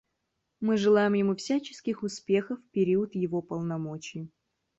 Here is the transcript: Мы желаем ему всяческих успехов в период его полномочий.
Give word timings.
Мы 0.61 0.77
желаем 0.77 1.13
ему 1.13 1.35
всяческих 1.35 2.01
успехов 2.01 2.57
в 2.59 2.71
период 2.71 3.13
его 3.13 3.43
полномочий. 3.43 4.31